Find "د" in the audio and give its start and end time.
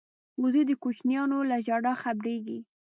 0.67-0.71